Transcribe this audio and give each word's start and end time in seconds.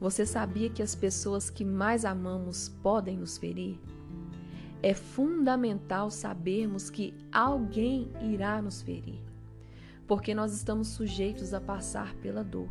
Você 0.00 0.24
sabia 0.24 0.70
que 0.70 0.82
as 0.82 0.94
pessoas 0.94 1.50
que 1.50 1.64
mais 1.64 2.04
amamos 2.04 2.68
podem 2.82 3.16
nos 3.16 3.36
ferir? 3.36 3.80
É 4.80 4.94
fundamental 4.94 6.08
sabermos 6.08 6.88
que 6.88 7.12
alguém 7.32 8.08
irá 8.22 8.62
nos 8.62 8.80
ferir, 8.80 9.20
porque 10.06 10.32
nós 10.34 10.52
estamos 10.52 10.88
sujeitos 10.88 11.52
a 11.52 11.60
passar 11.60 12.14
pela 12.16 12.44
dor. 12.44 12.68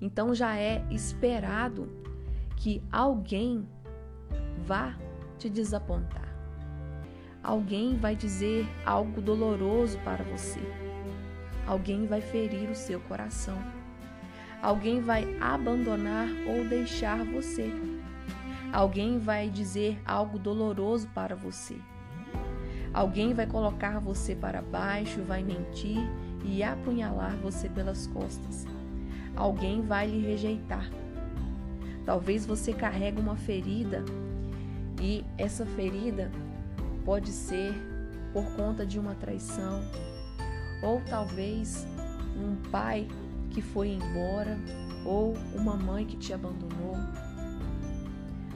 Então 0.00 0.34
já 0.34 0.56
é 0.56 0.82
esperado 0.90 1.86
que 2.56 2.82
alguém 2.90 3.68
vá 4.66 4.96
te 5.38 5.50
desapontar. 5.50 6.34
Alguém 7.42 7.98
vai 7.98 8.16
dizer 8.16 8.66
algo 8.86 9.20
doloroso 9.20 9.98
para 9.98 10.24
você. 10.24 10.60
Alguém 11.66 12.06
vai 12.06 12.22
ferir 12.22 12.70
o 12.70 12.74
seu 12.74 13.00
coração. 13.00 13.79
Alguém 14.62 15.00
vai 15.00 15.36
abandonar 15.40 16.28
ou 16.46 16.68
deixar 16.68 17.24
você. 17.24 17.70
Alguém 18.72 19.18
vai 19.18 19.48
dizer 19.48 20.00
algo 20.04 20.38
doloroso 20.38 21.08
para 21.14 21.34
você. 21.34 21.76
Alguém 22.92 23.32
vai 23.32 23.46
colocar 23.46 23.98
você 24.00 24.34
para 24.34 24.60
baixo, 24.60 25.22
vai 25.22 25.42
mentir 25.42 25.98
e 26.44 26.62
apunhalar 26.62 27.36
você 27.36 27.68
pelas 27.68 28.06
costas. 28.08 28.66
Alguém 29.34 29.80
vai 29.80 30.06
lhe 30.06 30.20
rejeitar. 30.20 30.90
Talvez 32.04 32.44
você 32.44 32.72
carregue 32.72 33.20
uma 33.20 33.36
ferida 33.36 34.04
e 35.00 35.24
essa 35.38 35.64
ferida 35.64 36.30
pode 37.04 37.30
ser 37.30 37.72
por 38.32 38.44
conta 38.56 38.84
de 38.84 38.98
uma 38.98 39.14
traição 39.14 39.82
ou 40.82 41.00
talvez 41.08 41.86
um 42.36 42.56
pai 42.70 43.06
que 43.50 43.60
foi 43.60 43.88
embora 43.88 44.58
ou 45.04 45.34
uma 45.54 45.76
mãe 45.76 46.06
que 46.06 46.16
te 46.16 46.32
abandonou. 46.32 46.96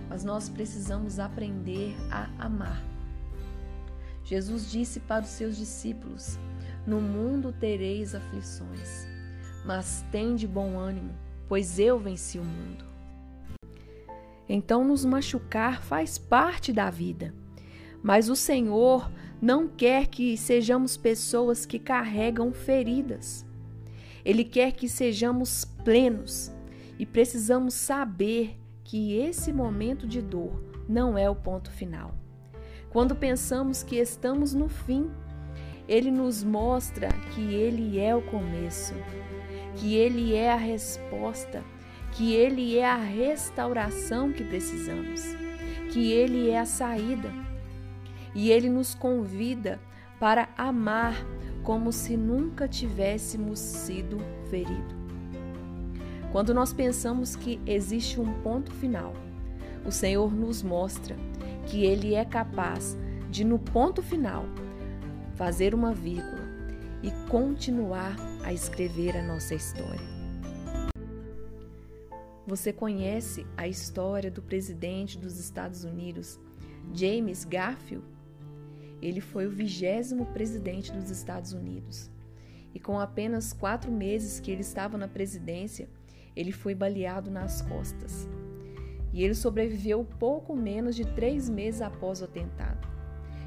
Mas 0.08 0.24
nós 0.24 0.48
precisamos 0.48 1.18
aprender 1.18 1.94
a 2.10 2.28
amar. 2.38 2.82
Jesus 4.24 4.70
disse 4.70 5.00
para 5.00 5.24
os 5.24 5.30
seus 5.30 5.56
discípulos: 5.56 6.38
No 6.86 7.00
mundo 7.00 7.52
tereis 7.52 8.14
aflições, 8.14 9.06
mas 9.64 10.04
tende 10.10 10.46
bom 10.46 10.78
ânimo, 10.78 11.14
pois 11.48 11.78
eu 11.78 11.98
venci 11.98 12.38
o 12.38 12.44
mundo. 12.44 12.84
Então, 14.48 14.84
nos 14.84 15.04
machucar 15.04 15.82
faz 15.82 16.18
parte 16.18 16.72
da 16.72 16.90
vida, 16.90 17.34
mas 18.02 18.28
o 18.28 18.36
Senhor 18.36 19.10
não 19.40 19.66
quer 19.66 20.06
que 20.06 20.36
sejamos 20.36 20.96
pessoas 20.96 21.66
que 21.66 21.78
carregam 21.78 22.52
feridas. 22.52 23.44
Ele 24.24 24.44
quer 24.44 24.72
que 24.72 24.88
sejamos 24.88 25.64
plenos 25.84 26.52
e 26.98 27.04
precisamos 27.04 27.74
saber 27.74 28.58
que 28.82 29.16
esse 29.16 29.52
momento 29.52 30.06
de 30.06 30.22
dor 30.22 30.62
não 30.88 31.18
é 31.18 31.28
o 31.28 31.34
ponto 31.34 31.70
final. 31.70 32.14
Quando 32.90 33.16
pensamos 33.16 33.82
que 33.82 33.96
estamos 33.96 34.54
no 34.54 34.68
fim, 34.68 35.10
ele 35.88 36.10
nos 36.10 36.42
mostra 36.42 37.08
que 37.34 37.54
ele 37.54 37.98
é 37.98 38.14
o 38.14 38.22
começo, 38.22 38.94
que 39.76 39.94
ele 39.94 40.34
é 40.34 40.52
a 40.52 40.56
resposta, 40.56 41.62
que 42.12 42.32
ele 42.32 42.78
é 42.78 42.86
a 42.86 42.96
restauração 42.96 44.32
que 44.32 44.44
precisamos, 44.44 45.22
que 45.92 46.12
ele 46.12 46.48
é 46.48 46.60
a 46.60 46.64
saída. 46.64 47.30
E 48.34 48.50
ele 48.50 48.68
nos 48.68 48.94
convida 48.94 49.80
para 50.18 50.48
amar 50.56 51.14
como 51.64 51.90
se 51.90 52.16
nunca 52.16 52.68
tivéssemos 52.68 53.58
sido 53.58 54.18
feridos. 54.50 54.94
Quando 56.30 56.52
nós 56.52 56.72
pensamos 56.72 57.34
que 57.34 57.60
existe 57.66 58.20
um 58.20 58.32
ponto 58.42 58.70
final, 58.72 59.14
o 59.84 59.90
Senhor 59.90 60.32
nos 60.32 60.62
mostra 60.62 61.16
que 61.66 61.84
Ele 61.84 62.14
é 62.14 62.24
capaz 62.24 62.96
de, 63.30 63.44
no 63.44 63.58
ponto 63.58 64.02
final, 64.02 64.44
fazer 65.36 65.74
uma 65.74 65.94
vírgula 65.94 66.44
e 67.02 67.10
continuar 67.30 68.14
a 68.44 68.52
escrever 68.52 69.16
a 69.16 69.22
nossa 69.22 69.54
história. 69.54 70.14
Você 72.46 72.74
conhece 72.74 73.46
a 73.56 73.66
história 73.66 74.30
do 74.30 74.42
presidente 74.42 75.16
dos 75.16 75.38
Estados 75.38 75.82
Unidos, 75.82 76.38
James 76.92 77.44
Garfield? 77.44 78.13
Ele 79.04 79.20
foi 79.20 79.46
o 79.46 79.50
vigésimo 79.50 80.24
presidente 80.32 80.90
dos 80.90 81.10
Estados 81.10 81.52
Unidos. 81.52 82.10
E 82.74 82.80
com 82.80 82.98
apenas 82.98 83.52
quatro 83.52 83.92
meses 83.92 84.40
que 84.40 84.50
ele 84.50 84.62
estava 84.62 84.96
na 84.96 85.06
presidência, 85.06 85.90
ele 86.34 86.50
foi 86.50 86.74
baleado 86.74 87.30
nas 87.30 87.60
costas. 87.60 88.26
E 89.12 89.22
ele 89.22 89.34
sobreviveu 89.34 90.02
pouco 90.18 90.56
menos 90.56 90.96
de 90.96 91.04
três 91.04 91.50
meses 91.50 91.82
após 91.82 92.22
o 92.22 92.24
atentado. 92.24 92.88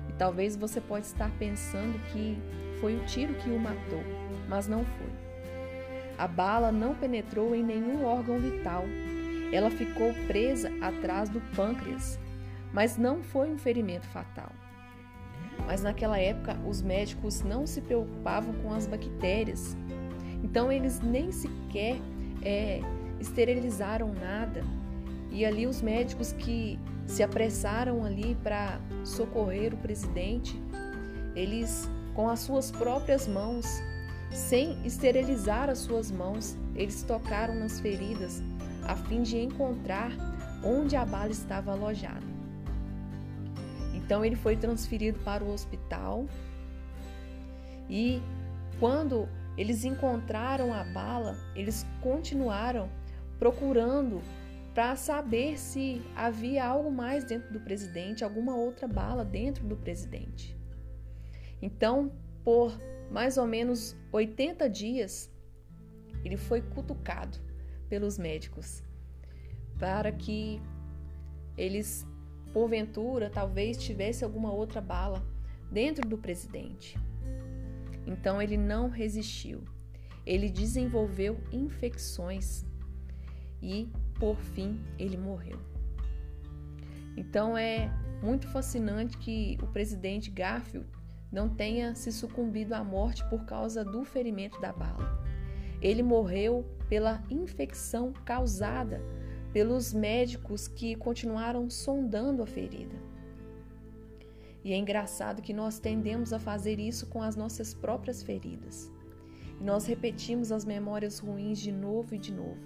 E 0.08 0.14
talvez 0.14 0.56
você 0.56 0.80
pode 0.80 1.08
estar 1.08 1.32
pensando 1.40 1.98
que 2.12 2.38
foi 2.80 2.96
o 2.96 3.06
tiro 3.06 3.34
que 3.34 3.50
o 3.50 3.60
matou, 3.60 4.04
mas 4.48 4.68
não 4.68 4.86
foi. 4.86 5.10
A 6.20 6.28
bala 6.28 6.72
não 6.72 6.94
penetrou 6.94 7.56
em 7.56 7.64
nenhum 7.64 8.06
órgão 8.06 8.38
vital. 8.40 8.84
Ela 9.52 9.72
ficou 9.72 10.14
presa 10.28 10.72
atrás 10.82 11.30
do 11.30 11.42
pâncreas, 11.56 12.20
mas 12.72 12.96
não 12.96 13.24
foi 13.24 13.50
um 13.50 13.58
ferimento 13.58 14.06
fatal. 14.10 14.52
Mas 15.66 15.82
naquela 15.82 16.20
época 16.20 16.58
os 16.68 16.82
médicos 16.82 17.42
não 17.42 17.66
se 17.68 17.82
preocupavam 17.82 18.54
com 18.62 18.74
as 18.74 18.88
bactérias, 18.88 19.76
então 20.44 20.72
eles 20.72 21.02
nem 21.02 21.32
sequer 21.32 21.98
é, 22.42 22.80
esterilizaram 23.20 24.14
nada. 24.14 24.64
E 25.32 25.46
ali 25.46 25.68
os 25.68 25.82
médicos 25.82 26.32
que 26.32 26.80
se 27.06 27.22
apressaram 27.22 28.04
ali 28.06 28.36
para 28.44 28.80
socorrer 29.04 29.74
o 29.74 29.78
presidente, 29.78 30.60
eles 31.36 31.90
com 32.14 32.30
as 32.30 32.40
suas 32.40 32.72
próprias 32.72 33.28
mãos, 33.28 33.66
sem 34.32 34.78
esterilizar 34.86 35.70
as 35.70 35.80
suas 35.80 36.12
mãos, 36.12 36.58
eles 36.76 37.04
tocaram 37.04 37.56
nas 37.56 37.80
feridas 37.80 38.42
a 38.88 38.96
fim 38.96 39.22
de 39.22 39.38
encontrar 39.38 40.12
onde 40.64 40.96
a 40.96 41.06
bala 41.06 41.30
estava 41.30 41.72
alojada. 41.72 42.27
Então 44.08 44.24
ele 44.24 44.38
foi 44.38 44.56
transferido 44.56 45.20
para 45.20 45.44
o 45.44 45.52
hospital 45.52 46.26
e 47.90 48.22
quando 48.80 49.28
eles 49.58 49.84
encontraram 49.84 50.74
a 50.74 50.82
bala, 50.86 51.36
eles 51.54 51.86
continuaram 52.00 52.90
procurando 53.38 54.22
para 54.74 54.96
saber 54.96 55.60
se 55.60 56.02
havia 56.16 56.66
algo 56.66 56.90
mais 56.90 57.26
dentro 57.26 57.52
do 57.52 57.60
presidente, 57.60 58.24
alguma 58.24 58.56
outra 58.56 58.88
bala 58.88 59.26
dentro 59.26 59.68
do 59.68 59.76
presidente. 59.76 60.56
Então, 61.62 62.10
por 62.46 62.80
mais 63.12 63.38
ou 63.38 63.46
menos 63.46 63.94
80 64.14 64.70
dias, 64.70 65.30
ele 66.24 66.38
foi 66.38 66.62
cutucado 66.62 67.38
pelos 67.90 68.18
médicos 68.18 68.82
para 69.78 70.14
que 70.14 70.62
eles 71.58 72.07
porventura, 72.54 73.30
talvez 73.30 73.78
tivesse 73.78 74.24
alguma 74.24 74.52
outra 74.52 74.82
bala 74.82 75.26
dentro 75.72 76.08
do 76.08 76.18
presidente. 76.18 76.98
Então 78.06 78.42
ele 78.42 78.58
não 78.58 78.90
resistiu. 78.90 79.64
Ele 80.26 80.50
desenvolveu 80.50 81.38
infecções 81.52 82.66
e, 83.62 83.90
por 84.20 84.38
fim, 84.38 84.80
ele 84.98 85.18
morreu. 85.18 85.60
Então 87.16 87.58
é 87.58 87.90
muito 88.22 88.48
fascinante 88.48 89.18
que 89.18 89.58
o 89.62 89.68
presidente 89.68 90.30
Garfield 90.30 90.88
não 91.32 91.50
tenha 91.50 91.96
se 91.96 92.12
sucumbido 92.12 92.74
à 92.74 92.84
morte 92.84 93.28
por 93.30 93.46
causa 93.46 93.84
do 93.84 94.04
ferimento 94.04 94.60
da 94.62 94.72
bala. 94.72 95.24
Ele 95.82 96.02
morreu 96.02 96.66
pela 96.90 97.24
infecção 97.30 98.14
causada 98.26 99.02
pelos 99.54 99.94
médicos 99.94 100.68
que 100.68 100.96
continuaram 100.96 101.70
sondando 101.70 102.44
a 102.44 102.48
ferida. 102.48 102.96
E 104.64 104.74
é 104.74 104.76
engraçado 104.76 105.42
que 105.42 105.54
nós 105.54 105.80
tendemos 105.80 106.34
a 106.34 106.40
fazer 106.40 106.80
isso 106.80 107.08
com 107.08 107.22
as 107.22 107.36
nossas 107.36 107.74
próprias 107.74 108.22
feridas. 108.22 108.92
E 109.60 109.64
nós 109.64 109.86
repetimos 109.86 110.52
as 110.52 110.66
memórias 110.66 111.20
ruins 111.20 111.60
de 111.60 111.72
novo 111.72 112.14
e 112.14 112.18
de 112.18 112.34
novo. 112.34 112.60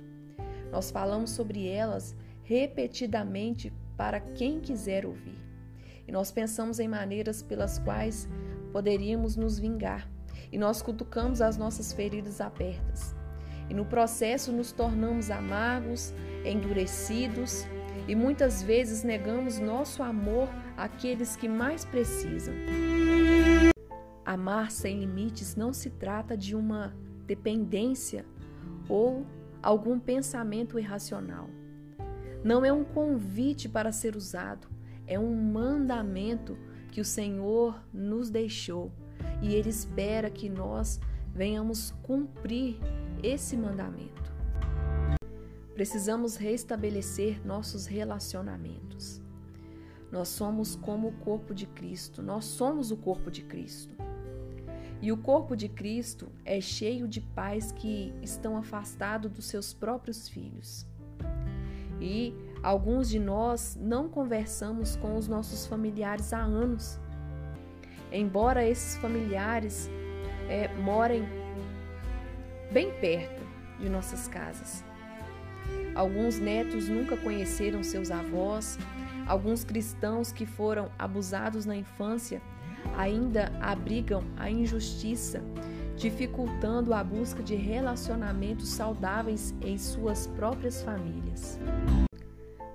Nós 0.71 0.89
falamos 0.89 1.31
sobre 1.31 1.67
elas 1.67 2.15
repetidamente 2.43 3.71
para 3.95 4.19
quem 4.19 4.59
quiser 4.59 5.05
ouvir. 5.05 5.37
E 6.07 6.11
nós 6.11 6.31
pensamos 6.31 6.79
em 6.79 6.87
maneiras 6.87 7.41
pelas 7.41 7.77
quais 7.77 8.27
poderíamos 8.71 9.35
nos 9.35 9.59
vingar. 9.59 10.09
E 10.51 10.57
nós 10.57 10.81
cutucamos 10.81 11.41
as 11.41 11.55
nossas 11.55 11.93
feridas 11.93 12.41
abertas. 12.41 13.15
E 13.69 13.73
no 13.73 13.85
processo 13.85 14.51
nos 14.51 14.71
tornamos 14.71 15.29
amargos, 15.29 16.13
endurecidos 16.45 17.65
e 18.07 18.15
muitas 18.15 18.61
vezes 18.63 19.03
negamos 19.03 19.59
nosso 19.59 20.01
amor 20.01 20.49
àqueles 20.75 21.35
que 21.35 21.47
mais 21.47 21.85
precisam. 21.85 22.53
Amar 24.25 24.71
sem 24.71 24.99
limites 24.99 25.55
não 25.55 25.73
se 25.73 25.89
trata 25.89 26.35
de 26.37 26.55
uma 26.55 26.93
dependência 27.25 28.25
ou 28.89 29.25
algum 29.61 29.99
pensamento 29.99 30.79
irracional. 30.79 31.49
Não 32.43 32.65
é 32.65 32.73
um 32.73 32.83
convite 32.83 33.69
para 33.69 33.91
ser 33.91 34.15
usado, 34.15 34.67
é 35.05 35.19
um 35.19 35.35
mandamento 35.35 36.57
que 36.91 36.99
o 36.99 37.05
Senhor 37.05 37.79
nos 37.93 38.29
deixou 38.29 38.91
e 39.41 39.53
Ele 39.53 39.69
espera 39.69 40.29
que 40.29 40.49
nós 40.49 40.99
venhamos 41.33 41.91
cumprir 42.03 42.77
esse 43.23 43.55
mandamento. 43.55 44.30
Precisamos 45.81 46.35
restabelecer 46.35 47.43
nossos 47.43 47.87
relacionamentos. 47.87 49.19
Nós 50.11 50.27
somos 50.27 50.75
como 50.75 51.07
o 51.07 51.11
corpo 51.11 51.55
de 51.55 51.65
Cristo, 51.65 52.21
nós 52.21 52.45
somos 52.45 52.91
o 52.91 52.97
corpo 52.97 53.31
de 53.31 53.41
Cristo. 53.41 53.95
E 55.01 55.11
o 55.11 55.17
corpo 55.17 55.55
de 55.55 55.67
Cristo 55.67 56.31
é 56.45 56.61
cheio 56.61 57.07
de 57.07 57.19
pais 57.19 57.71
que 57.71 58.13
estão 58.21 58.55
afastados 58.57 59.31
dos 59.31 59.45
seus 59.45 59.73
próprios 59.73 60.29
filhos. 60.29 60.85
E 61.99 62.35
alguns 62.61 63.09
de 63.09 63.17
nós 63.17 63.75
não 63.75 64.07
conversamos 64.07 64.95
com 64.95 65.17
os 65.17 65.27
nossos 65.27 65.65
familiares 65.65 66.31
há 66.31 66.43
anos. 66.43 66.99
Embora 68.11 68.63
esses 68.63 68.97
familiares 68.97 69.89
é, 70.47 70.67
morem 70.75 71.23
bem 72.71 72.93
perto 72.99 73.41
de 73.79 73.89
nossas 73.89 74.27
casas. 74.27 74.90
Alguns 75.93 76.39
netos 76.39 76.87
nunca 76.87 77.17
conheceram 77.17 77.83
seus 77.83 78.11
avós, 78.11 78.77
alguns 79.27 79.63
cristãos 79.63 80.31
que 80.31 80.45
foram 80.45 80.89
abusados 80.97 81.65
na 81.65 81.75
infância 81.75 82.41
ainda 82.97 83.51
abrigam 83.59 84.23
a 84.37 84.49
injustiça, 84.49 85.41
dificultando 85.95 86.93
a 86.93 87.03
busca 87.03 87.43
de 87.43 87.55
relacionamentos 87.55 88.69
saudáveis 88.69 89.53
em 89.61 89.77
suas 89.77 90.27
próprias 90.27 90.81
famílias. 90.81 91.59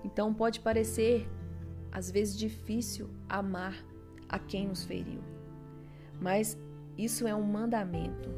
Então 0.05 0.33
pode 0.33 0.61
parecer 0.61 1.29
às 1.91 2.11
vezes 2.11 2.39
difícil 2.39 3.09
amar 3.29 3.75
a 4.29 4.39
quem 4.39 4.69
nos 4.69 4.85
feriu, 4.85 5.21
mas 6.21 6.57
isso 6.97 7.27
é 7.27 7.35
um 7.35 7.43
mandamento. 7.43 8.31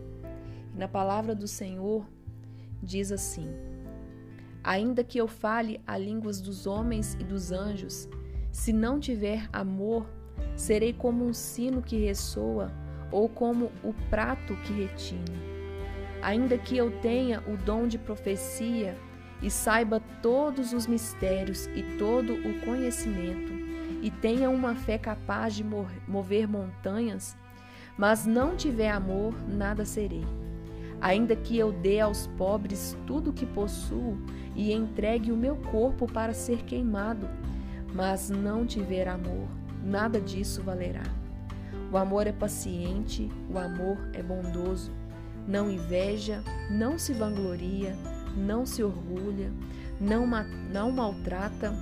E 0.74 0.78
na 0.78 0.88
palavra 0.88 1.34
do 1.34 1.48
Senhor 1.48 2.06
diz 2.82 3.10
assim: 3.10 3.48
Ainda 4.68 5.02
que 5.02 5.16
eu 5.16 5.26
fale 5.26 5.80
a 5.86 5.96
línguas 5.96 6.42
dos 6.42 6.66
homens 6.66 7.14
e 7.18 7.24
dos 7.24 7.50
anjos, 7.52 8.06
se 8.52 8.70
não 8.70 9.00
tiver 9.00 9.48
amor, 9.50 10.06
serei 10.54 10.92
como 10.92 11.24
um 11.24 11.32
sino 11.32 11.80
que 11.80 11.96
ressoa 11.96 12.70
ou 13.10 13.30
como 13.30 13.72
o 13.82 13.94
prato 14.10 14.54
que 14.56 14.74
retine. 14.74 15.40
Ainda 16.20 16.58
que 16.58 16.76
eu 16.76 16.90
tenha 17.00 17.42
o 17.48 17.56
dom 17.56 17.88
de 17.88 17.96
profecia 17.96 18.94
e 19.40 19.50
saiba 19.50 20.02
todos 20.20 20.74
os 20.74 20.86
mistérios 20.86 21.64
e 21.68 21.82
todo 21.96 22.34
o 22.34 22.60
conhecimento, 22.60 23.50
e 24.02 24.10
tenha 24.10 24.50
uma 24.50 24.74
fé 24.74 24.98
capaz 24.98 25.54
de 25.54 25.64
mover 26.06 26.46
montanhas, 26.46 27.38
mas 27.96 28.26
não 28.26 28.54
tiver 28.54 28.90
amor, 28.90 29.32
nada 29.48 29.86
serei. 29.86 30.26
Ainda 31.00 31.36
que 31.36 31.56
eu 31.56 31.70
dê 31.70 32.00
aos 32.00 32.26
pobres 32.26 32.96
tudo 33.06 33.30
o 33.30 33.32
que 33.32 33.46
possuo 33.46 34.18
e 34.54 34.72
entregue 34.72 35.30
o 35.30 35.36
meu 35.36 35.56
corpo 35.56 36.06
para 36.06 36.32
ser 36.32 36.64
queimado, 36.64 37.28
mas 37.94 38.30
não 38.30 38.66
tiver 38.66 39.06
amor, 39.08 39.48
nada 39.84 40.20
disso 40.20 40.62
valerá. 40.62 41.04
O 41.92 41.96
amor 41.96 42.26
é 42.26 42.32
paciente, 42.32 43.30
o 43.48 43.58
amor 43.58 43.96
é 44.12 44.22
bondoso, 44.22 44.92
não 45.46 45.70
inveja, 45.70 46.42
não 46.70 46.98
se 46.98 47.12
vangloria, 47.12 47.96
não 48.36 48.66
se 48.66 48.82
orgulha, 48.82 49.52
não, 50.00 50.26
não 50.70 50.90
maltrata, 50.90 51.72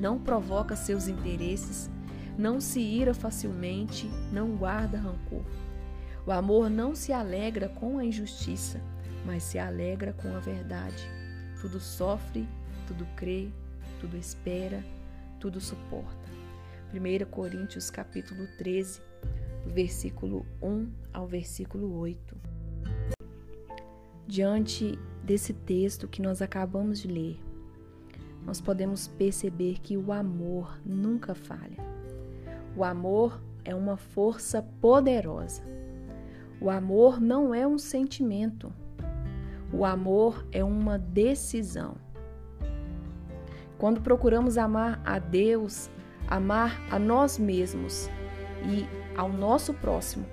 não 0.00 0.18
provoca 0.18 0.74
seus 0.74 1.06
interesses 1.06 1.90
não 2.38 2.60
se 2.60 2.78
ira 2.78 3.12
facilmente, 3.12 4.08
não 4.32 4.50
guarda 4.50 4.96
rancor. 4.96 5.42
O 6.28 6.30
amor 6.30 6.68
não 6.68 6.94
se 6.94 7.10
alegra 7.10 7.70
com 7.70 7.96
a 7.96 8.04
injustiça, 8.04 8.82
mas 9.24 9.42
se 9.42 9.58
alegra 9.58 10.12
com 10.12 10.36
a 10.36 10.38
verdade. 10.38 11.08
Tudo 11.58 11.80
sofre, 11.80 12.46
tudo 12.86 13.06
crê, 13.16 13.48
tudo 13.98 14.14
espera, 14.14 14.84
tudo 15.40 15.58
suporta. 15.58 16.28
1 16.92 17.30
Coríntios 17.30 17.88
capítulo 17.88 18.46
13, 18.58 19.00
do 19.64 19.72
versículo 19.72 20.44
1 20.60 20.92
ao 21.14 21.26
versículo 21.26 21.98
8. 21.98 22.36
Diante 24.26 24.98
desse 25.24 25.54
texto 25.54 26.06
que 26.06 26.20
nós 26.20 26.42
acabamos 26.42 27.00
de 27.00 27.08
ler, 27.08 27.40
nós 28.44 28.60
podemos 28.60 29.08
perceber 29.08 29.78
que 29.80 29.96
o 29.96 30.12
amor 30.12 30.78
nunca 30.84 31.34
falha. 31.34 31.78
O 32.76 32.84
amor 32.84 33.40
é 33.64 33.74
uma 33.74 33.96
força 33.96 34.60
poderosa. 34.78 35.77
O 36.60 36.70
amor 36.70 37.20
não 37.20 37.54
é 37.54 37.66
um 37.66 37.78
sentimento. 37.78 38.72
O 39.72 39.84
amor 39.84 40.46
é 40.50 40.64
uma 40.64 40.98
decisão. 40.98 41.96
Quando 43.78 44.00
procuramos 44.00 44.58
amar 44.58 45.00
a 45.04 45.18
Deus, 45.18 45.88
amar 46.26 46.80
a 46.90 46.98
nós 46.98 47.38
mesmos 47.38 48.10
e 48.64 48.86
ao 49.16 49.28
nosso 49.28 49.72
próximo, 49.72 50.26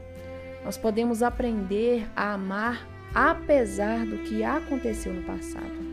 nós 0.63 0.77
podemos 0.77 1.21
aprender 1.21 2.09
a 2.15 2.33
amar 2.33 2.87
apesar 3.13 4.05
do 4.05 4.17
que 4.23 4.43
aconteceu 4.43 5.13
no 5.13 5.23
passado. 5.23 5.85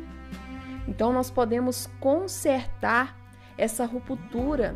Então, 0.89 1.13
nós 1.13 1.31
podemos 1.31 1.89
consertar 2.01 3.17
essa 3.57 3.85
ruptura 3.85 4.75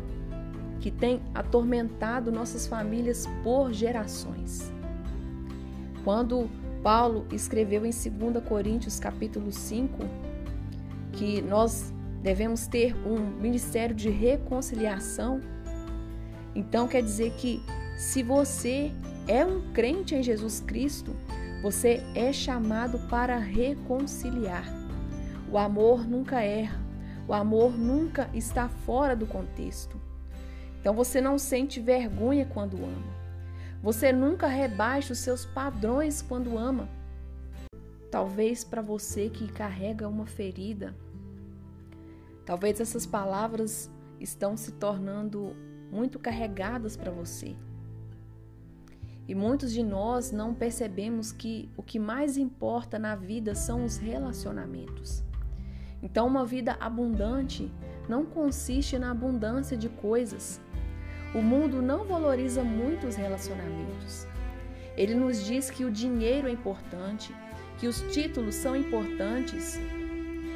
que 0.79 0.91
tem 0.91 1.21
atormentado 1.33 2.31
nossas 2.31 2.67
famílias 2.67 3.27
por 3.43 3.73
gerações. 3.73 4.76
Quando 6.07 6.49
Paulo 6.81 7.27
escreveu 7.33 7.85
em 7.85 7.89
2 7.89 8.41
Coríntios 8.47 8.97
capítulo 8.97 9.51
5 9.51 10.05
que 11.11 11.41
nós 11.41 11.93
devemos 12.23 12.65
ter 12.65 12.95
um 13.05 13.19
ministério 13.41 13.93
de 13.93 14.09
reconciliação, 14.09 15.41
então 16.55 16.87
quer 16.87 17.03
dizer 17.03 17.33
que 17.33 17.61
se 17.97 18.23
você 18.23 18.93
é 19.27 19.45
um 19.45 19.73
crente 19.73 20.15
em 20.15 20.23
Jesus 20.23 20.61
Cristo, 20.61 21.13
você 21.61 22.01
é 22.15 22.31
chamado 22.31 22.99
para 23.09 23.37
reconciliar. 23.37 24.63
O 25.51 25.57
amor 25.57 26.07
nunca 26.07 26.39
erra, 26.41 26.79
o 27.27 27.33
amor 27.33 27.77
nunca 27.77 28.29
está 28.33 28.69
fora 28.69 29.13
do 29.13 29.25
contexto. 29.25 29.99
Então 30.79 30.93
você 30.93 31.19
não 31.19 31.37
sente 31.37 31.81
vergonha 31.81 32.45
quando 32.45 32.77
ama. 32.77 33.26
Você 33.81 34.11
nunca 34.11 34.47
rebaixa 34.47 35.13
os 35.13 35.19
seus 35.19 35.45
padrões 35.45 36.21
quando 36.21 36.57
ama. 36.57 36.89
Talvez 38.09 38.63
para 38.63 38.81
você 38.81 39.29
que 39.29 39.51
carrega 39.51 40.07
uma 40.07 40.25
ferida, 40.25 40.95
talvez 42.45 42.79
essas 42.79 43.05
palavras 43.05 43.91
estão 44.19 44.57
se 44.57 44.71
tornando 44.71 45.55
muito 45.91 46.17
carregadas 46.17 46.97
para 46.97 47.11
você. 47.11 47.55
E 49.27 49.35
muitos 49.35 49.73
de 49.73 49.83
nós 49.83 50.31
não 50.31 50.53
percebemos 50.53 51.31
que 51.31 51.69
o 51.75 51.83
que 51.83 51.99
mais 51.99 52.37
importa 52.37 52.97
na 52.97 53.15
vida 53.15 53.53
são 53.53 53.83
os 53.83 53.97
relacionamentos. 53.97 55.21
Então, 56.01 56.27
uma 56.27 56.45
vida 56.45 56.77
abundante 56.79 57.69
não 58.07 58.25
consiste 58.25 58.97
na 58.97 59.11
abundância 59.11 59.75
de 59.75 59.89
coisas, 59.89 60.61
o 61.33 61.41
mundo 61.41 61.81
não 61.81 62.05
valoriza 62.05 62.63
muito 62.63 63.07
os 63.07 63.15
relacionamentos. 63.15 64.27
Ele 64.95 65.13
nos 65.13 65.45
diz 65.45 65.69
que 65.69 65.85
o 65.85 65.91
dinheiro 65.91 66.47
é 66.47 66.51
importante, 66.51 67.35
que 67.77 67.87
os 67.87 68.01
títulos 68.13 68.55
são 68.55 68.75
importantes, 68.75 69.79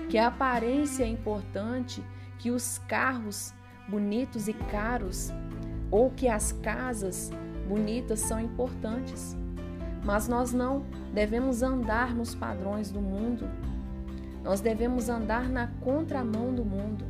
que 0.09 0.17
a 0.17 0.27
aparência 0.27 1.03
é 1.03 1.07
importante, 1.07 2.03
que 2.39 2.49
os 2.49 2.79
carros 2.79 3.53
bonitos 3.87 4.47
e 4.47 4.53
caros 4.53 5.31
ou 5.91 6.09
que 6.09 6.27
as 6.27 6.51
casas 6.51 7.29
bonitas 7.67 8.19
são 8.19 8.39
importantes. 8.39 9.37
Mas 10.03 10.27
nós 10.27 10.51
não 10.51 10.85
devemos 11.13 11.61
andar 11.61 12.15
nos 12.15 12.33
padrões 12.33 12.91
do 12.91 12.99
mundo. 12.99 13.47
Nós 14.43 14.59
devemos 14.59 15.09
andar 15.09 15.47
na 15.47 15.67
contramão 15.67 16.53
do 16.53 16.65
mundo. 16.65 17.05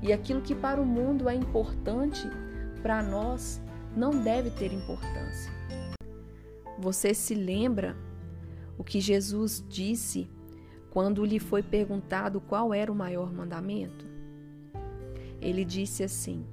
E 0.00 0.12
aquilo 0.12 0.40
que 0.40 0.54
para 0.54 0.80
o 0.80 0.86
mundo 0.86 1.28
é 1.28 1.34
importante, 1.34 2.30
para 2.78 3.02
nós 3.02 3.60
não 3.96 4.22
deve 4.22 4.50
ter 4.50 4.72
importância. 4.72 5.52
Você 6.78 7.12
se 7.12 7.34
lembra 7.34 7.96
o 8.76 8.84
que 8.84 9.00
Jesus 9.00 9.64
disse 9.68 10.30
quando 10.90 11.24
lhe 11.24 11.38
foi 11.38 11.62
perguntado 11.62 12.40
qual 12.40 12.72
era 12.72 12.90
o 12.90 12.94
maior 12.94 13.32
mandamento? 13.32 14.06
Ele 15.40 15.64
disse 15.64 16.02
assim: 16.02 16.46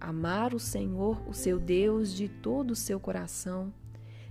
Amar 0.00 0.54
o 0.54 0.58
Senhor, 0.58 1.22
o 1.28 1.32
seu 1.32 1.58
Deus, 1.58 2.12
de 2.12 2.28
todo 2.28 2.72
o 2.72 2.76
seu 2.76 3.00
coração, 3.00 3.72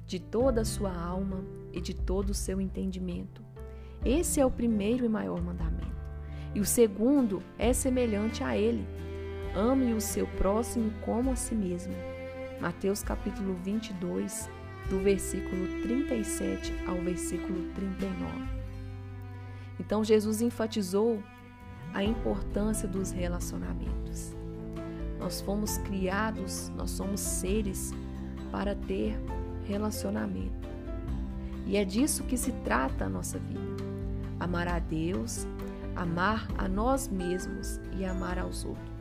de 0.05 0.19
toda 0.19 0.61
a 0.61 0.65
sua 0.65 0.93
alma 0.93 1.43
e 1.71 1.81
de 1.81 1.93
todo 1.93 2.29
o 2.29 2.33
seu 2.33 2.61
entendimento. 2.61 3.41
Esse 4.05 4.39
é 4.39 4.45
o 4.45 4.51
primeiro 4.51 5.05
e 5.05 5.09
maior 5.09 5.41
mandamento. 5.41 6.03
E 6.53 6.59
o 6.59 6.65
segundo 6.65 7.41
é 7.57 7.73
semelhante 7.73 8.43
a 8.43 8.57
ele: 8.57 8.85
ame 9.55 9.93
o 9.93 10.01
seu 10.01 10.27
próximo 10.27 10.91
como 11.05 11.31
a 11.31 11.35
si 11.35 11.55
mesmo. 11.55 11.93
Mateus 12.59 13.03
capítulo 13.03 13.55
22, 13.63 14.49
do 14.89 14.99
versículo 14.99 15.81
37 15.81 16.73
ao 16.87 16.95
versículo 16.97 17.71
39. 17.73 18.27
Então 19.79 20.03
Jesus 20.03 20.41
enfatizou 20.41 21.21
a 21.93 22.03
importância 22.03 22.87
dos 22.87 23.11
relacionamentos. 23.11 24.35
Nós 25.19 25.41
fomos 25.41 25.77
criados, 25.79 26.69
nós 26.75 26.91
somos 26.91 27.19
seres 27.19 27.91
para 28.51 28.75
ter 28.75 29.15
relacionamento. 29.65 30.69
E 31.65 31.77
é 31.77 31.85
disso 31.85 32.23
que 32.23 32.37
se 32.37 32.51
trata 32.63 33.05
a 33.05 33.09
nossa 33.09 33.39
vida 33.39 33.83
amar 34.43 34.67
a 34.67 34.79
Deus, 34.79 35.47
amar 35.95 36.47
a 36.57 36.67
nós 36.67 37.07
mesmos 37.07 37.79
e 37.97 38.03
amar 38.03 38.37
aos 38.37 38.65
outros. 38.65 38.92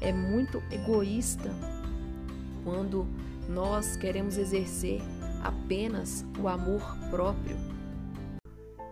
É 0.00 0.12
muito 0.12 0.62
egoísta 0.70 1.50
quando 2.64 3.06
nós 3.48 3.96
queremos 3.96 4.36
exercer 4.36 5.00
apenas 5.42 6.24
o 6.40 6.48
amor 6.48 6.82
próprio. 7.10 7.56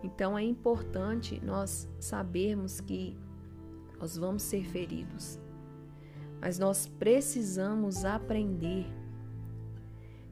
Então 0.02 0.37
é 0.38 0.42
importante 0.42 1.40
nós 1.44 1.88
sabermos 1.99 2.80
que 2.80 3.16
nós 3.99 4.16
vamos 4.16 4.42
ser 4.42 4.64
feridos, 4.64 5.38
mas 6.40 6.58
nós 6.58 6.87
precisamos 6.87 8.04
aprender 8.04 8.87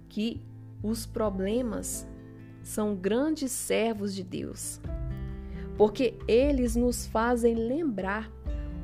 que 0.09 0.43
os 0.83 1.07
problemas 1.07 2.07
são 2.63 2.95
grandes 2.95 3.51
servos 3.51 4.15
de 4.15 4.23
Deus 4.23 4.81
porque 5.77 6.15
eles 6.29 6.77
nos 6.77 7.07
fazem 7.07 7.55
lembrar 7.55 8.31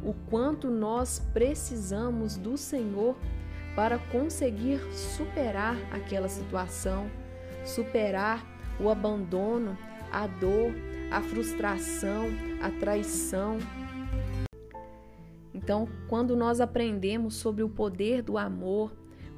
o 0.03 0.15
quanto 0.31 0.69
nós 0.69 1.21
precisamos 1.33 2.37
do 2.37 2.57
Senhor 2.57 3.17
para 3.75 3.99
conseguir 3.99 4.81
superar 4.93 5.77
aquela 5.93 6.29
situação, 6.29 7.11
superar 7.65 8.45
o 8.81 8.89
abandono, 8.89 9.77
a 10.11 10.27
dor, 10.27 10.73
a 11.11 11.21
frustração, 11.21 12.27
a 12.63 12.71
traição. 12.71 13.59
Então, 15.55 15.89
quando 16.09 16.37
nós 16.37 16.61
aprendemos 16.61 17.35
sobre 17.35 17.63
o 17.63 17.69
poder 17.69 18.23
do 18.23 18.39
amor 18.39 18.93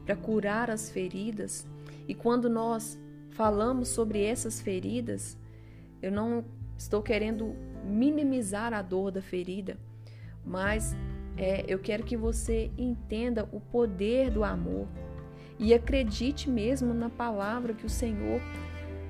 para 0.04 0.16
curar 0.16 0.70
as 0.70 0.90
feridas, 0.90 1.66
e 2.08 2.14
quando 2.14 2.48
nós 2.48 2.98
falamos 3.30 3.88
sobre 3.88 4.22
essas 4.22 4.60
feridas, 4.60 5.38
eu 6.02 6.10
não 6.10 6.44
estou 6.76 7.02
querendo 7.02 7.54
minimizar 7.84 8.72
a 8.72 8.82
dor 8.82 9.10
da 9.10 9.22
ferida, 9.22 9.78
mas 10.44 10.96
é, 11.36 11.64
eu 11.68 11.78
quero 11.78 12.02
que 12.02 12.16
você 12.16 12.70
entenda 12.76 13.48
o 13.52 13.60
poder 13.60 14.30
do 14.30 14.44
amor 14.44 14.86
e 15.58 15.74
acredite 15.74 16.48
mesmo 16.48 16.94
na 16.94 17.10
palavra 17.10 17.74
que 17.74 17.86
o 17.86 17.90
Senhor 17.90 18.40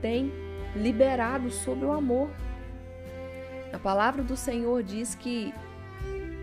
tem 0.01 0.33
liberado 0.75 1.51
sobre 1.51 1.85
o 1.85 1.93
amor. 1.93 2.31
A 3.73 3.79
palavra 3.79 4.23
do 4.23 4.37
Senhor 4.37 4.83
diz 4.83 5.15
que 5.15 5.55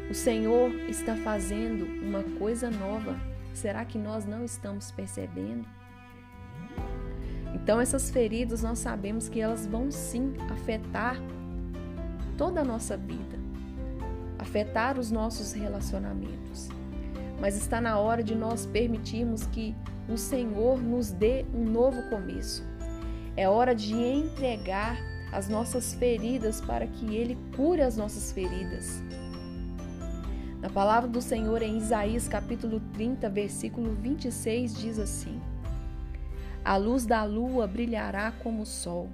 o 0.09 0.13
Senhor 0.13 0.71
está 0.89 1.15
fazendo 1.17 1.85
uma 2.01 2.23
coisa 2.39 2.69
nova. 2.69 3.19
Será 3.53 3.83
que 3.83 3.97
nós 3.97 4.25
não 4.25 4.45
estamos 4.45 4.91
percebendo? 4.91 5.67
Então, 7.53 7.81
essas 7.81 8.09
feridas 8.09 8.63
nós 8.63 8.79
sabemos 8.79 9.27
que 9.27 9.41
elas 9.41 9.65
vão 9.65 9.91
sim 9.91 10.33
afetar 10.51 11.17
toda 12.37 12.61
a 12.61 12.63
nossa 12.63 12.95
vida, 12.95 13.36
afetar 14.47 14.97
os 14.97 15.11
nossos 15.11 15.51
relacionamentos. 15.51 16.69
Mas 17.39 17.57
está 17.57 17.81
na 17.81 17.99
hora 17.99 18.23
de 18.23 18.33
nós 18.33 18.65
permitirmos 18.65 19.45
que 19.47 19.75
o 20.09 20.17
Senhor 20.17 20.81
nos 20.81 21.11
dê 21.11 21.45
um 21.53 21.65
novo 21.65 22.01
começo. 22.09 22.65
É 23.35 23.47
hora 23.47 23.75
de 23.75 23.93
entregar 23.93 24.97
as 25.33 25.49
nossas 25.49 25.93
feridas 25.93 26.61
para 26.61 26.87
que 26.87 27.13
Ele 27.13 27.37
cure 27.55 27.81
as 27.81 27.97
nossas 27.97 28.31
feridas. 28.31 29.03
Na 30.61 30.69
palavra 30.69 31.09
do 31.09 31.21
Senhor 31.21 31.61
em 31.61 31.77
Isaías 31.77 32.27
capítulo 32.27 32.79
30, 32.93 33.29
versículo 33.29 33.93
26 33.93 34.75
diz 34.75 34.97
assim: 34.97 35.39
a 36.63 36.75
luz 36.75 37.05
da 37.05 37.23
lua 37.23 37.67
brilhará 37.67 38.31
como 38.43 38.63
o 38.63 38.65
sol, 38.65 39.07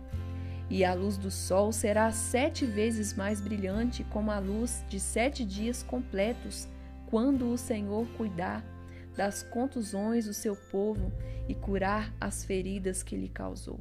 e 0.69 0.83
a 0.83 0.93
luz 0.93 1.17
do 1.17 1.29
sol 1.29 1.71
será 1.71 2.11
sete 2.11 2.65
vezes 2.65 3.13
mais 3.13 3.41
brilhante 3.41 4.03
como 4.05 4.31
a 4.31 4.39
luz 4.39 4.83
de 4.89 4.99
sete 4.99 5.45
dias 5.45 5.83
completos, 5.83 6.67
quando 7.07 7.51
o 7.51 7.57
Senhor 7.57 8.07
cuidar 8.17 8.65
das 9.15 9.43
contusões 9.43 10.25
do 10.25 10.33
seu 10.33 10.55
povo 10.55 11.11
e 11.47 11.53
curar 11.53 12.13
as 12.19 12.43
feridas 12.43 13.03
que 13.03 13.15
lhe 13.15 13.29
causou. 13.29 13.79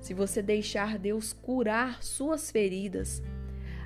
Se 0.00 0.12
você 0.12 0.42
deixar 0.42 0.98
Deus 0.98 1.32
curar 1.32 2.02
suas 2.02 2.50
feridas, 2.50 3.22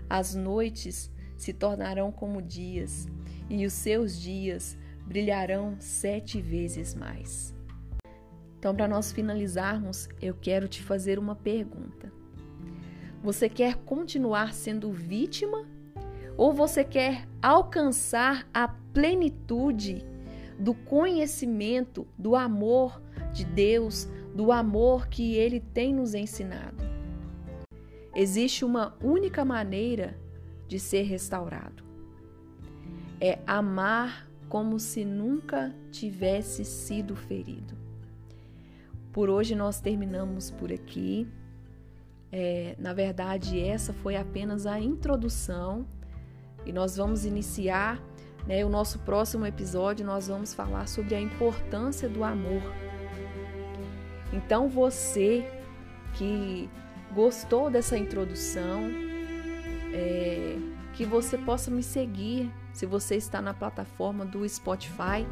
as 0.09 0.35
noites 0.35 1.11
se 1.37 1.53
tornarão 1.53 2.11
como 2.11 2.43
dias, 2.43 3.07
e 3.49 3.65
os 3.65 3.73
seus 3.73 4.19
dias 4.21 4.77
brilharão 5.07 5.77
sete 5.79 6.41
vezes 6.41 6.95
mais. 6.95 7.58
Então, 8.59 8.75
para 8.75 8.88
nós 8.88 9.12
finalizarmos, 9.12 10.09
eu 10.21 10.35
quero 10.35 10.67
te 10.67 10.83
fazer 10.83 11.19
uma 11.19 11.37
pergunta. 11.37 12.12
Você 13.23 13.49
quer 13.49 13.77
continuar 13.77 14.53
sendo 14.53 14.91
vítima 14.91 15.65
ou 16.37 16.53
você 16.53 16.83
quer 16.85 17.27
alcançar 17.41 18.49
a 18.53 18.69
plenitude 18.69 20.05
do 20.59 20.75
conhecimento, 20.75 22.07
do 22.17 22.35
amor 22.35 23.00
de 23.33 23.45
Deus, 23.45 24.09
do 24.35 24.50
amor 24.50 25.07
que 25.07 25.35
Ele 25.35 25.61
tem 25.61 25.95
nos 25.95 26.15
ensinado? 26.15 26.83
Existe 28.15 28.65
uma 28.65 28.97
única 29.00 29.45
maneira 29.45 30.19
de 30.67 30.81
ser 30.81 31.03
restaurado: 31.03 31.85
é 33.21 33.38
amar 33.47 34.29
como 34.49 34.81
se 34.81 35.05
nunca 35.05 35.73
tivesse 35.93 36.65
sido 36.65 37.15
ferido. 37.15 37.88
Por 39.12 39.31
hoje 39.31 39.55
nós 39.55 39.81
terminamos 39.81 40.50
por 40.50 40.73
aqui. 40.73 41.27
É, 42.31 42.75
na 42.79 42.93
verdade, 42.93 43.59
essa 43.61 43.93
foi 43.93 44.17
apenas 44.17 44.67
a 44.67 44.79
introdução 44.79 45.87
e 46.67 46.73
nós 46.73 46.97
vamos 46.97 47.25
iniciar 47.25 48.00
né, 48.47 48.65
o 48.65 48.69
nosso 48.69 48.99
próximo 49.00 49.47
episódio. 49.47 50.05
Nós 50.05 50.29
vamos 50.29 50.53
falar 50.53 50.87
sobre 50.87 51.15
a 51.15 51.21
importância 51.21 52.09
do 52.09 52.23
amor. 52.23 52.62
Então, 54.33 54.69
você 54.69 55.50
que 56.15 56.69
gostou 57.15 57.71
dessa 57.71 57.97
introdução, 57.97 58.83
é, 59.93 60.57
que 60.93 61.05
você 61.05 61.38
possa 61.38 61.71
me 61.71 61.83
seguir 61.83 62.50
se 62.73 62.85
você 62.85 63.17
está 63.17 63.41
na 63.41 63.55
plataforma 63.55 64.25
do 64.25 64.47
Spotify 64.49 65.27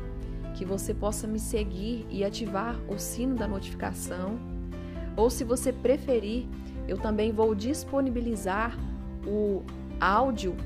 que 0.57 0.65
você 0.65 0.95
possa 0.95 1.27
me 1.27 1.39
seguir 1.39 2.07
e 2.11 2.25
ativar 2.25 2.81
o 2.89 2.99
sino 2.99 3.37
da 3.37 3.47
notificação. 3.47 4.39
Ou 5.15 5.29
se 5.29 5.45
você 5.45 5.71
preferir, 5.71 6.47
eu 6.89 6.97
também 6.97 7.31
vou 7.31 7.55
disponibilizar 7.55 8.77
o 9.27 9.63
áudio 10.01 10.57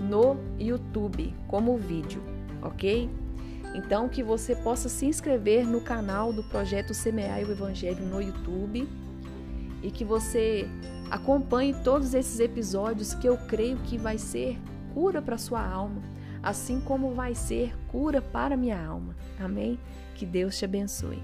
no 0.00 0.36
YouTube 0.58 1.32
como 1.46 1.78
vídeo, 1.78 2.20
ok? 2.60 3.08
Então 3.72 4.08
que 4.08 4.22
você 4.22 4.56
possa 4.56 4.88
se 4.88 5.06
inscrever 5.06 5.64
no 5.64 5.80
canal 5.80 6.32
do 6.32 6.42
projeto 6.42 6.92
Semear 6.92 7.38
o 7.38 7.52
Evangelho 7.52 8.04
no 8.04 8.20
YouTube 8.20 8.88
e 9.80 9.90
que 9.92 10.04
você 10.04 10.68
acompanhe 11.08 11.72
todos 11.84 12.14
esses 12.14 12.40
episódios 12.40 13.14
que 13.14 13.28
eu 13.28 13.36
creio 13.36 13.76
que 13.78 13.96
vai 13.96 14.18
ser 14.18 14.58
cura 14.92 15.22
para 15.22 15.38
sua 15.38 15.64
alma 15.64 16.02
assim 16.42 16.80
como 16.80 17.14
vai 17.14 17.34
ser 17.34 17.76
cura 17.88 18.20
para 18.22 18.56
minha 18.56 18.82
alma. 18.82 19.16
Amém? 19.38 19.78
Que 20.14 20.26
Deus 20.26 20.58
te 20.58 20.64
abençoe. 20.64 21.22